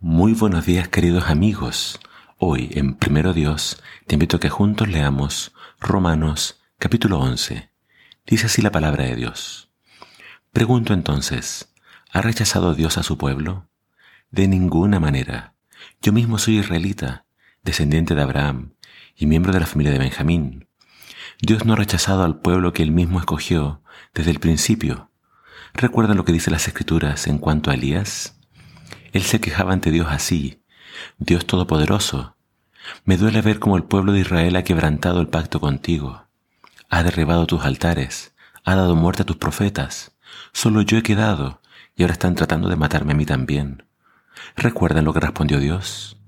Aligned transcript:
Muy 0.00 0.32
buenos 0.32 0.64
días 0.64 0.86
queridos 0.86 1.24
amigos. 1.24 1.98
Hoy 2.36 2.70
en 2.74 2.94
Primero 2.94 3.32
Dios 3.32 3.82
te 4.06 4.14
invito 4.14 4.36
a 4.36 4.40
que 4.40 4.48
juntos 4.48 4.86
leamos 4.86 5.52
Romanos 5.80 6.60
capítulo 6.78 7.18
11. 7.18 7.68
Dice 8.24 8.46
así 8.46 8.62
la 8.62 8.70
palabra 8.70 9.02
de 9.02 9.16
Dios. 9.16 9.72
Pregunto 10.52 10.94
entonces, 10.94 11.74
¿ha 12.12 12.22
rechazado 12.22 12.76
Dios 12.76 12.96
a 12.96 13.02
su 13.02 13.18
pueblo? 13.18 13.66
De 14.30 14.46
ninguna 14.46 15.00
manera. 15.00 15.54
Yo 16.00 16.12
mismo 16.12 16.38
soy 16.38 16.60
israelita, 16.60 17.24
descendiente 17.64 18.14
de 18.14 18.22
Abraham 18.22 18.74
y 19.16 19.26
miembro 19.26 19.52
de 19.52 19.58
la 19.58 19.66
familia 19.66 19.92
de 19.92 19.98
Benjamín. 19.98 20.68
Dios 21.42 21.64
no 21.64 21.72
ha 21.72 21.76
rechazado 21.76 22.22
al 22.22 22.38
pueblo 22.38 22.72
que 22.72 22.84
él 22.84 22.92
mismo 22.92 23.18
escogió 23.18 23.82
desde 24.14 24.30
el 24.30 24.38
principio. 24.38 25.10
¿Recuerdan 25.74 26.16
lo 26.16 26.24
que 26.24 26.32
dice 26.32 26.52
las 26.52 26.68
Escrituras 26.68 27.26
en 27.26 27.38
cuanto 27.38 27.72
a 27.72 27.74
Elías? 27.74 28.37
Él 29.12 29.22
se 29.22 29.40
quejaba 29.40 29.72
ante 29.72 29.90
Dios 29.90 30.08
así, 30.10 30.62
Dios 31.18 31.46
Todopoderoso, 31.46 32.36
me 33.04 33.16
duele 33.16 33.42
ver 33.42 33.58
cómo 33.58 33.76
el 33.76 33.84
pueblo 33.84 34.12
de 34.12 34.20
Israel 34.20 34.56
ha 34.56 34.64
quebrantado 34.64 35.20
el 35.20 35.28
pacto 35.28 35.60
contigo, 35.60 36.26
ha 36.88 37.02
derribado 37.02 37.46
tus 37.46 37.64
altares, 37.64 38.34
ha 38.64 38.74
dado 38.74 38.96
muerte 38.96 39.22
a 39.22 39.26
tus 39.26 39.36
profetas, 39.36 40.12
solo 40.52 40.82
yo 40.82 40.98
he 40.98 41.02
quedado 41.02 41.60
y 41.96 42.02
ahora 42.02 42.12
están 42.12 42.34
tratando 42.34 42.68
de 42.68 42.76
matarme 42.76 43.12
a 43.12 43.16
mí 43.16 43.26
también. 43.26 43.84
¿Recuerdan 44.56 45.04
lo 45.04 45.12
que 45.12 45.20
respondió 45.20 45.58
Dios? 45.58 46.18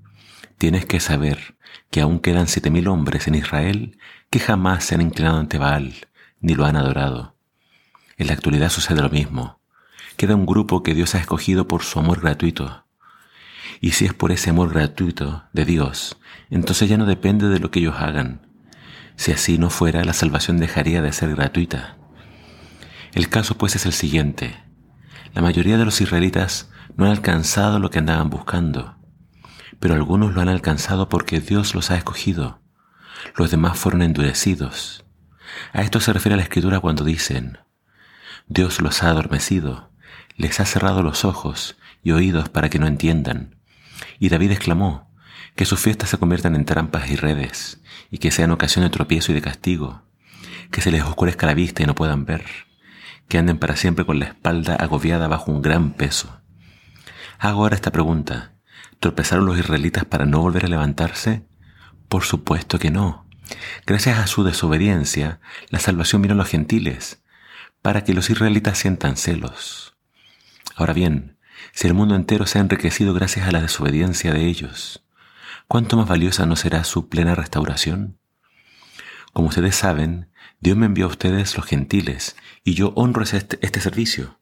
Tienes 0.57 0.85
que 0.85 0.99
saber 0.99 1.55
que 1.89 2.01
aún 2.01 2.19
quedan 2.19 2.47
siete 2.47 2.69
mil 2.69 2.87
hombres 2.87 3.27
en 3.27 3.35
Israel 3.35 3.97
que 4.29 4.39
jamás 4.39 4.83
se 4.83 4.95
han 4.95 5.01
inclinado 5.01 5.37
ante 5.37 5.57
Baal 5.57 5.93
ni 6.39 6.55
lo 6.55 6.65
han 6.65 6.75
adorado. 6.75 7.35
En 8.17 8.27
la 8.27 8.33
actualidad 8.33 8.69
sucede 8.69 9.01
lo 9.01 9.09
mismo. 9.09 9.60
Queda 10.21 10.35
un 10.35 10.45
grupo 10.45 10.83
que 10.83 10.93
Dios 10.93 11.15
ha 11.15 11.17
escogido 11.17 11.67
por 11.67 11.81
su 11.81 11.97
amor 11.97 12.21
gratuito. 12.21 12.85
Y 13.79 13.93
si 13.93 14.05
es 14.05 14.13
por 14.13 14.31
ese 14.31 14.51
amor 14.51 14.71
gratuito 14.71 15.45
de 15.51 15.65
Dios, 15.65 16.19
entonces 16.51 16.87
ya 16.87 16.97
no 16.97 17.07
depende 17.07 17.49
de 17.49 17.57
lo 17.57 17.71
que 17.71 17.79
ellos 17.79 17.95
hagan. 17.97 18.45
Si 19.15 19.31
así 19.31 19.57
no 19.57 19.71
fuera, 19.71 20.03
la 20.03 20.13
salvación 20.13 20.59
dejaría 20.59 21.01
de 21.01 21.11
ser 21.11 21.35
gratuita. 21.35 21.97
El 23.13 23.29
caso 23.29 23.57
pues 23.57 23.75
es 23.75 23.87
el 23.87 23.93
siguiente. 23.93 24.63
La 25.33 25.41
mayoría 25.41 25.79
de 25.79 25.85
los 25.85 26.01
israelitas 26.01 26.69
no 26.95 27.05
han 27.05 27.11
alcanzado 27.13 27.79
lo 27.79 27.89
que 27.89 27.97
andaban 27.97 28.29
buscando, 28.29 28.97
pero 29.79 29.95
algunos 29.95 30.35
lo 30.35 30.41
han 30.41 30.49
alcanzado 30.49 31.09
porque 31.09 31.39
Dios 31.39 31.73
los 31.73 31.89
ha 31.89 31.97
escogido. 31.97 32.61
Los 33.35 33.49
demás 33.49 33.79
fueron 33.79 34.03
endurecidos. 34.03 35.03
A 35.73 35.81
esto 35.81 35.99
se 35.99 36.13
refiere 36.13 36.35
la 36.35 36.43
escritura 36.43 36.79
cuando 36.79 37.05
dicen, 37.05 37.57
Dios 38.47 38.81
los 38.81 39.01
ha 39.01 39.09
adormecido, 39.09 39.89
les 40.37 40.59
ha 40.59 40.65
cerrado 40.65 41.03
los 41.03 41.25
ojos 41.25 41.77
y 42.03 42.11
oídos 42.11 42.49
para 42.49 42.69
que 42.69 42.79
no 42.79 42.87
entiendan. 42.87 43.55
Y 44.19 44.29
David 44.29 44.51
exclamó, 44.51 45.11
que 45.55 45.65
sus 45.65 45.79
fiestas 45.79 46.09
se 46.09 46.17
conviertan 46.17 46.55
en 46.55 46.65
trampas 46.65 47.09
y 47.09 47.15
redes, 47.15 47.81
y 48.09 48.17
que 48.17 48.31
sean 48.31 48.51
ocasión 48.51 48.83
de 48.83 48.89
tropiezo 48.89 49.31
y 49.31 49.35
de 49.35 49.41
castigo, 49.41 50.03
que 50.71 50.81
se 50.81 50.91
les 50.91 51.03
oscurezca 51.03 51.45
la 51.45 51.53
vista 51.53 51.83
y 51.83 51.85
no 51.85 51.95
puedan 51.95 52.25
ver, 52.25 52.45
que 53.27 53.37
anden 53.37 53.59
para 53.59 53.75
siempre 53.75 54.05
con 54.05 54.19
la 54.19 54.25
espalda 54.25 54.75
agobiada 54.75 55.27
bajo 55.27 55.51
un 55.51 55.61
gran 55.61 55.91
peso. 55.93 56.41
Hago 57.39 57.63
ahora 57.63 57.75
esta 57.75 57.91
pregunta. 57.91 58.53
¿Tropezaron 58.99 59.45
los 59.45 59.57
israelitas 59.57 60.05
para 60.05 60.25
no 60.25 60.41
volver 60.41 60.65
a 60.65 60.67
levantarse? 60.67 61.47
Por 62.07 62.23
supuesto 62.23 62.77
que 62.77 62.91
no. 62.91 63.25
Gracias 63.87 64.19
a 64.19 64.27
su 64.27 64.43
desobediencia, 64.43 65.39
la 65.69 65.79
salvación 65.79 66.21
vino 66.21 66.35
a 66.35 66.37
los 66.37 66.49
gentiles, 66.49 67.23
para 67.81 68.03
que 68.03 68.13
los 68.13 68.29
israelitas 68.29 68.77
sientan 68.77 69.17
celos. 69.17 69.90
Ahora 70.75 70.93
bien, 70.93 71.37
si 71.73 71.87
el 71.87 71.93
mundo 71.93 72.15
entero 72.15 72.45
se 72.45 72.57
ha 72.57 72.61
enriquecido 72.61 73.13
gracias 73.13 73.47
a 73.47 73.51
la 73.51 73.61
desobediencia 73.61 74.33
de 74.33 74.45
ellos, 74.45 75.05
¿cuánto 75.67 75.97
más 75.97 76.07
valiosa 76.07 76.45
no 76.45 76.55
será 76.55 76.83
su 76.83 77.09
plena 77.09 77.35
restauración? 77.35 78.19
Como 79.33 79.47
ustedes 79.47 79.75
saben, 79.75 80.29
Dios 80.59 80.77
me 80.77 80.85
envió 80.85 81.05
a 81.05 81.09
ustedes 81.09 81.55
los 81.55 81.65
gentiles, 81.65 82.35
y 82.63 82.73
yo 82.73 82.93
honro 82.95 83.23
este, 83.23 83.57
este 83.61 83.79
servicio. 83.79 84.39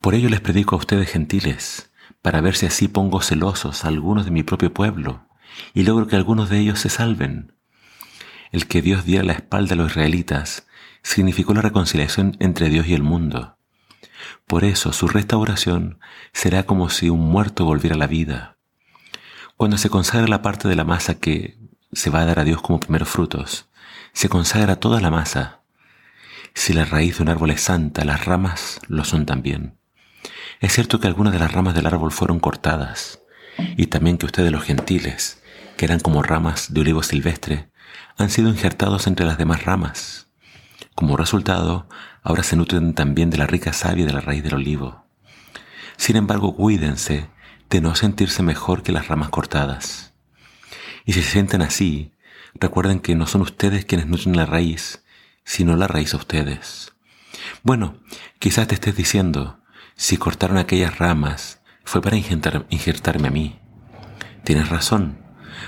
Por 0.00 0.14
ello 0.14 0.28
les 0.28 0.40
predico 0.40 0.74
a 0.74 0.78
ustedes 0.78 1.08
gentiles, 1.08 1.92
para 2.22 2.40
ver 2.40 2.56
si 2.56 2.66
así 2.66 2.88
pongo 2.88 3.22
celosos 3.22 3.84
a 3.84 3.88
algunos 3.88 4.24
de 4.24 4.30
mi 4.30 4.42
propio 4.42 4.72
pueblo, 4.74 5.28
y 5.74 5.84
logro 5.84 6.06
que 6.06 6.16
algunos 6.16 6.50
de 6.50 6.58
ellos 6.58 6.80
se 6.80 6.90
salven. 6.90 7.54
El 8.52 8.66
que 8.66 8.82
Dios 8.82 9.04
diera 9.04 9.24
la 9.24 9.32
espalda 9.32 9.74
a 9.74 9.76
los 9.76 9.92
israelitas 9.92 10.66
significó 11.02 11.54
la 11.54 11.62
reconciliación 11.62 12.36
entre 12.40 12.68
Dios 12.68 12.86
y 12.86 12.94
el 12.94 13.02
mundo. 13.02 13.55
Por 14.46 14.64
eso 14.64 14.92
su 14.92 15.08
restauración 15.08 15.98
será 16.32 16.64
como 16.64 16.88
si 16.88 17.10
un 17.10 17.20
muerto 17.20 17.64
volviera 17.64 17.96
a 17.96 17.98
la 17.98 18.06
vida. 18.06 18.56
Cuando 19.56 19.76
se 19.76 19.90
consagra 19.90 20.28
la 20.28 20.42
parte 20.42 20.68
de 20.68 20.76
la 20.76 20.84
masa 20.84 21.18
que 21.18 21.58
se 21.92 22.10
va 22.10 22.20
a 22.20 22.26
dar 22.26 22.38
a 22.38 22.44
Dios 22.44 22.62
como 22.62 22.78
primeros 22.78 23.08
frutos, 23.08 23.68
se 24.12 24.28
consagra 24.28 24.76
toda 24.76 25.00
la 25.00 25.10
masa. 25.10 25.62
Si 26.54 26.72
la 26.72 26.84
raíz 26.84 27.16
de 27.16 27.24
un 27.24 27.28
árbol 27.28 27.50
es 27.50 27.62
santa, 27.62 28.04
las 28.04 28.24
ramas 28.24 28.80
lo 28.86 29.04
son 29.04 29.26
también. 29.26 29.78
Es 30.60 30.72
cierto 30.72 31.00
que 31.00 31.08
algunas 31.08 31.32
de 31.32 31.38
las 31.38 31.52
ramas 31.52 31.74
del 31.74 31.86
árbol 31.86 32.12
fueron 32.12 32.38
cortadas, 32.38 33.20
y 33.76 33.86
también 33.86 34.16
que 34.16 34.26
ustedes 34.26 34.52
los 34.52 34.64
gentiles, 34.64 35.42
que 35.76 35.86
eran 35.86 36.00
como 36.00 36.22
ramas 36.22 36.72
de 36.72 36.80
olivo 36.80 37.02
silvestre, 37.02 37.68
han 38.16 38.30
sido 38.30 38.48
injertados 38.48 39.06
entre 39.06 39.26
las 39.26 39.38
demás 39.38 39.64
ramas. 39.64 40.25
Como 40.96 41.18
resultado, 41.18 41.86
ahora 42.22 42.42
se 42.42 42.56
nutren 42.56 42.94
también 42.94 43.28
de 43.28 43.36
la 43.36 43.46
rica 43.46 43.74
savia 43.74 44.06
de 44.06 44.14
la 44.14 44.22
raíz 44.22 44.42
del 44.42 44.54
olivo. 44.54 45.04
Sin 45.98 46.16
embargo, 46.16 46.56
cuídense 46.56 47.28
de 47.68 47.82
no 47.82 47.94
sentirse 47.94 48.42
mejor 48.42 48.82
que 48.82 48.92
las 48.92 49.06
ramas 49.06 49.28
cortadas. 49.28 50.14
Y 51.04 51.12
si 51.12 51.22
se 51.22 51.32
sienten 51.32 51.60
así, 51.60 52.14
recuerden 52.54 53.00
que 53.00 53.14
no 53.14 53.26
son 53.26 53.42
ustedes 53.42 53.84
quienes 53.84 54.06
nutren 54.06 54.38
la 54.38 54.46
raíz, 54.46 55.04
sino 55.44 55.76
la 55.76 55.86
raíz 55.86 56.14
a 56.14 56.16
ustedes. 56.16 56.94
Bueno, 57.62 57.98
quizás 58.38 58.66
te 58.66 58.74
estés 58.74 58.96
diciendo, 58.96 59.60
si 59.96 60.16
cortaron 60.16 60.56
aquellas 60.56 60.96
ramas, 60.96 61.60
fue 61.84 62.00
para 62.00 62.16
injertarme 62.16 63.28
a 63.28 63.30
mí. 63.30 63.60
Tienes 64.44 64.70
razón. 64.70 65.18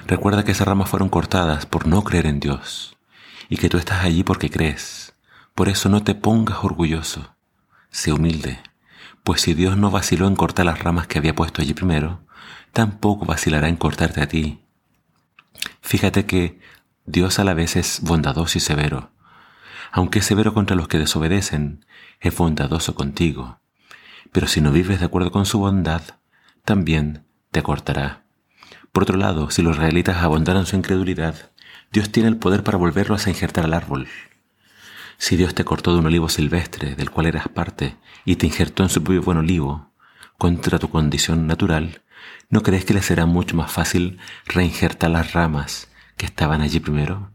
Recuerda 0.07 0.43
que 0.43 0.53
esas 0.53 0.67
ramas 0.67 0.89
fueron 0.89 1.11
cortadas 1.11 1.67
por 1.67 1.87
no 1.87 2.03
creer 2.03 2.25
en 2.25 2.41
Dios, 2.41 2.97
y 3.51 3.59
que 3.59 3.69
tú 3.69 3.77
estás 3.77 4.05
allí 4.05 4.23
porque 4.23 4.49
crees. 4.49 5.13
Por 5.59 5.69
eso 5.69 5.89
no 5.89 6.05
te 6.05 6.15
pongas 6.15 6.63
orgulloso, 6.63 7.35
sé 7.91 8.13
humilde, 8.13 8.61
pues 9.25 9.41
si 9.41 9.55
Dios 9.55 9.77
no 9.77 9.91
vaciló 9.91 10.29
en 10.29 10.37
cortar 10.37 10.67
las 10.67 10.79
ramas 10.79 11.09
que 11.09 11.19
había 11.19 11.35
puesto 11.35 11.61
allí 11.61 11.75
primero, 11.75 12.21
tampoco 12.73 13.27
vacilará 13.27 13.69
en 13.69 13.75
cortarte 13.75 14.21
a 14.23 14.29
ti. 14.29 14.63
Fíjate 15.81 16.27
que 16.27 16.61
Dios 17.07 17.41
a 17.41 17.45
la 17.45 17.55
vez 17.55 17.75
es 17.75 18.03
bondadoso 18.03 18.57
y 18.57 18.61
severo. 18.61 19.11
Aunque 19.91 20.21
es 20.21 20.27
severo 20.27 20.55
contra 20.55 20.77
los 20.77 20.87
que 20.87 21.01
desobedecen, 21.01 21.85
es 22.21 22.37
bondadoso 22.37 22.95
contigo. 22.95 23.59
Pero 24.31 24.47
si 24.47 24.61
no 24.61 24.71
vives 24.71 25.01
de 25.01 25.07
acuerdo 25.07 25.33
con 25.33 25.45
su 25.45 25.59
bondad, 25.59 26.03
también 26.65 27.25
te 27.51 27.65
cortará. 27.65 28.23
Por 28.93 29.03
otro 29.03 29.17
lado, 29.17 29.51
si 29.51 29.63
los 29.63 29.75
israelitas 29.75 30.19
abundaron 30.19 30.67
su 30.67 30.77
incredulidad, 30.77 31.51
Dios 31.91 32.13
tiene 32.13 32.29
el 32.29 32.37
poder 32.37 32.63
para 32.63 32.79
volverlos 32.79 33.27
a 33.27 33.31
injertar 33.31 33.65
al 33.65 33.75
árbol. 33.75 34.07
Si 35.19 35.37
Dios 35.37 35.55
te 35.55 35.65
cortó 35.65 35.93
de 35.93 35.99
un 35.99 36.07
olivo 36.07 36.29
silvestre 36.29 36.95
del 36.95 37.11
cual 37.11 37.27
eras 37.27 37.49
parte 37.49 37.97
y 38.25 38.37
te 38.37 38.47
injertó 38.47 38.85
en 38.85 38.89
su 38.89 39.03
propio 39.03 39.21
buen 39.23 39.39
olivo, 39.39 39.93
contra 40.39 40.79
tu 40.79 40.89
condición 40.89 41.49
natural, 41.49 42.03
¿no 42.49 42.63
crees 42.63 42.85
que 42.85 42.95
le 42.95 43.03
será 43.03 43.27
mucho 43.27 43.57
más 43.57 43.71
fácil 43.71 44.19
reinjertar 44.47 45.11
las 45.11 45.33
ramas 45.33 45.89
que 46.17 46.25
estaban 46.25 46.63
allí 46.63 46.79
primero? 46.79 47.33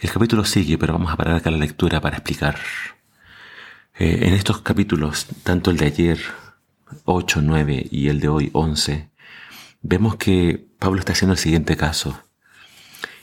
El 0.00 0.10
capítulo 0.10 0.44
sigue, 0.44 0.76
pero 0.78 0.94
vamos 0.94 1.12
a 1.12 1.16
parar 1.16 1.36
acá 1.36 1.50
la 1.50 1.58
lectura 1.58 2.00
para 2.00 2.16
explicar. 2.16 2.58
Eh, 3.96 4.26
en 4.26 4.34
estos 4.34 4.62
capítulos, 4.62 5.26
tanto 5.44 5.70
el 5.70 5.76
de 5.76 5.86
ayer 5.86 6.20
8, 7.04 7.40
9 7.42 7.86
y 7.90 8.08
el 8.08 8.18
de 8.18 8.28
hoy 8.28 8.50
11, 8.52 9.10
vemos 9.82 10.16
que 10.16 10.66
Pablo 10.80 10.98
está 10.98 11.12
haciendo 11.12 11.34
el 11.34 11.38
siguiente 11.38 11.76
caso. 11.76 12.20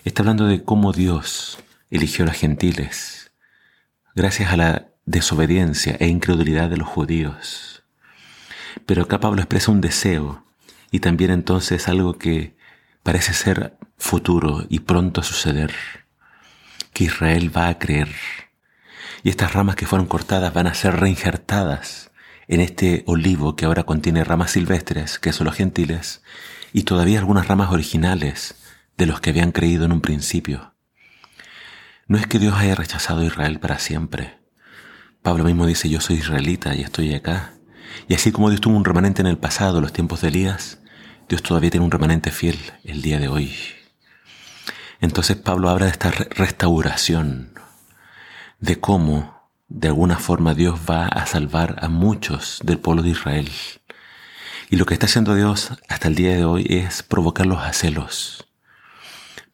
Está 0.05 0.21
hablando 0.21 0.45
de 0.47 0.63
cómo 0.63 0.93
Dios 0.93 1.59
eligió 1.89 2.23
a 2.23 2.27
los 2.27 2.37
gentiles, 2.37 3.31
gracias 4.15 4.51
a 4.51 4.57
la 4.57 4.87
desobediencia 5.05 5.95
e 5.99 6.07
incredulidad 6.07 6.69
de 6.69 6.77
los 6.77 6.87
judíos. 6.87 7.83
Pero 8.85 9.03
acá 9.03 9.19
Pablo 9.19 9.41
expresa 9.41 9.71
un 9.71 9.81
deseo 9.81 10.45
y 10.91 10.99
también 10.99 11.31
entonces 11.31 11.87
algo 11.87 12.17
que 12.17 12.55
parece 13.03 13.33
ser 13.33 13.77
futuro 13.97 14.65
y 14.69 14.79
pronto 14.79 15.21
a 15.21 15.23
suceder, 15.23 15.73
que 16.93 17.05
Israel 17.05 17.55
va 17.55 17.69
a 17.69 17.79
creer. 17.79 18.09
Y 19.23 19.29
estas 19.29 19.53
ramas 19.53 19.75
que 19.75 19.85
fueron 19.85 20.07
cortadas 20.07 20.53
van 20.53 20.67
a 20.67 20.73
ser 20.73 20.99
reinjertadas 20.99 22.11
en 22.47 22.61
este 22.61 23.03
olivo 23.07 23.55
que 23.55 23.65
ahora 23.65 23.83
contiene 23.83 24.23
ramas 24.23 24.51
silvestres, 24.51 25.19
que 25.19 25.33
son 25.33 25.45
los 25.45 25.55
gentiles, 25.55 26.21
y 26.73 26.83
todavía 26.83 27.19
algunas 27.19 27.47
ramas 27.47 27.71
originales 27.71 28.55
de 28.97 29.05
los 29.05 29.19
que 29.19 29.31
habían 29.31 29.51
creído 29.51 29.85
en 29.85 29.91
un 29.91 30.01
principio. 30.01 30.73
No 32.07 32.17
es 32.17 32.25
que 32.25 32.39
Dios 32.39 32.55
haya 32.55 32.73
rechazado 32.73 33.19
a 33.19 33.25
Israel 33.25 33.59
para 33.59 33.79
siempre. 33.79 34.39
Pablo 35.21 35.43
mismo 35.43 35.65
dice, 35.65 35.89
yo 35.89 35.99
soy 35.99 36.15
israelita 36.15 36.73
y 36.73 36.81
estoy 36.81 37.13
acá. 37.13 37.55
Y 38.07 38.13
así 38.13 38.31
como 38.31 38.49
Dios 38.49 38.61
tuvo 38.61 38.77
un 38.77 38.85
remanente 38.85 39.21
en 39.21 39.27
el 39.27 39.37
pasado, 39.37 39.81
los 39.81 39.91
tiempos 39.91 40.21
de 40.21 40.29
Elías, 40.29 40.79
Dios 41.27 41.43
todavía 41.43 41.69
tiene 41.69 41.85
un 41.85 41.91
remanente 41.91 42.31
fiel 42.31 42.57
el 42.85 43.01
día 43.01 43.19
de 43.19 43.27
hoy. 43.27 43.53
Entonces 45.01 45.35
Pablo 45.35 45.69
habla 45.69 45.87
de 45.87 45.91
esta 45.91 46.11
restauración, 46.11 47.53
de 48.61 48.79
cómo 48.79 49.51
de 49.67 49.89
alguna 49.89 50.17
forma 50.17 50.53
Dios 50.53 50.79
va 50.89 51.07
a 51.07 51.25
salvar 51.25 51.75
a 51.81 51.89
muchos 51.89 52.61
del 52.63 52.79
pueblo 52.79 53.03
de 53.03 53.09
Israel. 53.09 53.51
Y 54.69 54.77
lo 54.77 54.85
que 54.85 54.93
está 54.93 55.07
haciendo 55.07 55.35
Dios 55.35 55.71
hasta 55.89 56.07
el 56.07 56.15
día 56.15 56.37
de 56.37 56.45
hoy 56.45 56.65
es 56.69 57.03
provocarlos 57.03 57.59
a 57.59 57.73
celos. 57.73 58.46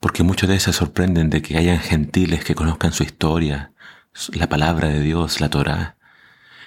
Porque 0.04 0.24
muchos 0.24 0.50
de 0.50 0.56
ellos 0.56 0.64
se 0.64 0.74
sorprenden 0.74 1.30
de 1.30 1.42
que 1.42 1.58
hayan 1.58 1.80
gentiles 1.80 2.44
que 2.44 2.56
conozcan 2.56 2.92
su 2.92 3.04
historia, 3.04 3.72
la 4.34 4.50
palabra 4.50 4.90
de 4.90 5.00
Dios, 5.00 5.40
la 5.40 5.50
Torá, 5.50 5.96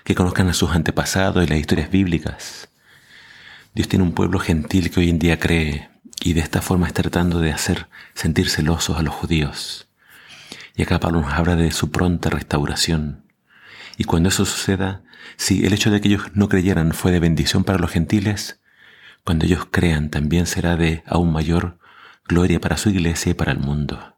que 0.04 0.14
conozcan 0.14 0.48
a 0.48 0.54
sus 0.54 0.70
antepasados 0.70 1.44
y 1.44 1.46
las 1.46 1.58
historias 1.58 1.90
bíblicas. 1.90 2.70
Dios 3.74 3.88
tiene 3.88 4.06
un 4.06 4.12
pueblo 4.12 4.38
gentil 4.38 4.90
que 4.90 5.00
hoy 5.00 5.10
en 5.10 5.18
día 5.18 5.38
cree 5.38 5.90
y 6.22 6.32
de 6.32 6.40
esta 6.40 6.62
forma 6.62 6.86
está 6.86 7.02
tratando 7.02 7.40
de 7.40 7.52
hacer 7.52 7.88
sentir 8.14 8.48
celosos 8.48 8.96
a 8.96 9.02
los 9.02 9.12
judíos. 9.12 9.86
Y 10.74 10.84
acá 10.84 10.98
Pablo 10.98 11.20
nos 11.20 11.34
habla 11.34 11.56
de 11.56 11.72
su 11.72 11.90
pronta 11.90 12.30
restauración. 12.30 13.26
Y 13.98 14.04
cuando 14.04 14.30
eso 14.30 14.46
suceda, 14.46 15.02
si 15.36 15.66
el 15.66 15.74
hecho 15.74 15.90
de 15.90 16.00
que 16.00 16.08
ellos 16.08 16.22
no 16.32 16.48
creyeran 16.48 16.92
fue 16.94 17.12
de 17.12 17.20
bendición 17.20 17.64
para 17.64 17.78
los 17.78 17.90
gentiles, 17.90 18.60
cuando 19.24 19.44
ellos 19.44 19.66
crean 19.70 20.08
también 20.08 20.46
será 20.46 20.78
de 20.78 21.02
aún 21.06 21.30
mayor 21.32 21.76
gloria 22.28 22.60
para 22.60 22.76
su 22.76 22.90
iglesia 22.90 23.30
y 23.30 23.34
para 23.34 23.52
el 23.52 23.58
mundo. 23.58 24.16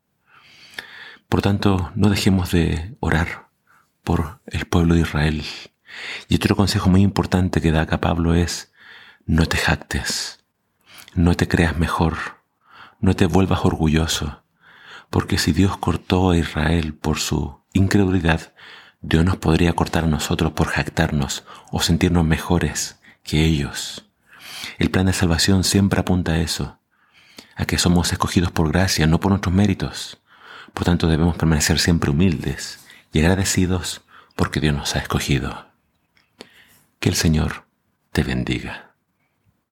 Por 1.28 1.42
tanto, 1.42 1.92
no 1.94 2.08
dejemos 2.08 2.50
de 2.50 2.96
orar 3.00 3.48
por 4.02 4.40
el 4.46 4.66
pueblo 4.66 4.94
de 4.94 5.02
Israel. 5.02 5.44
Y 6.28 6.36
otro 6.36 6.56
consejo 6.56 6.88
muy 6.88 7.02
importante 7.02 7.60
que 7.60 7.72
da 7.72 7.82
acá 7.82 8.00
Pablo 8.00 8.34
es, 8.34 8.72
no 9.26 9.46
te 9.46 9.58
jactes, 9.58 10.44
no 11.14 11.34
te 11.34 11.48
creas 11.48 11.76
mejor, 11.76 12.16
no 13.00 13.14
te 13.14 13.26
vuelvas 13.26 13.64
orgulloso, 13.64 14.42
porque 15.10 15.38
si 15.38 15.52
Dios 15.52 15.76
cortó 15.76 16.30
a 16.30 16.36
Israel 16.36 16.94
por 16.94 17.18
su 17.18 17.60
incredulidad, 17.72 18.54
Dios 19.00 19.24
nos 19.24 19.36
podría 19.36 19.74
cortar 19.74 20.04
a 20.04 20.08
nosotros 20.08 20.52
por 20.52 20.68
jactarnos 20.68 21.44
o 21.70 21.80
sentirnos 21.80 22.24
mejores 22.24 23.00
que 23.22 23.44
ellos. 23.44 24.06
El 24.78 24.90
plan 24.90 25.06
de 25.06 25.12
salvación 25.12 25.62
siempre 25.62 26.00
apunta 26.00 26.32
a 26.32 26.38
eso, 26.38 26.78
a 27.58 27.66
que 27.66 27.76
somos 27.76 28.12
escogidos 28.12 28.52
por 28.52 28.70
gracia, 28.70 29.06
no 29.06 29.18
por 29.20 29.32
nuestros 29.32 29.54
méritos. 29.54 30.18
Por 30.72 30.84
tanto, 30.84 31.08
debemos 31.08 31.36
permanecer 31.36 31.80
siempre 31.80 32.10
humildes 32.10 32.86
y 33.12 33.18
agradecidos 33.18 34.02
porque 34.36 34.60
Dios 34.60 34.74
nos 34.74 34.94
ha 34.94 35.00
escogido. 35.00 35.66
Que 37.00 37.08
el 37.08 37.16
Señor 37.16 37.64
te 38.12 38.22
bendiga. 38.22 38.87